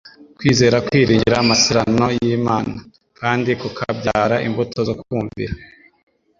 Kwizera 0.37 0.77
kwiringira 0.85 1.35
amaserano 1.43 2.05
y'Imana, 2.21 2.75
kandi 3.19 3.49
kukabyara 3.61 4.35
imbuto 4.47 4.79
zo 4.87 4.93
kumvira. 5.01 5.53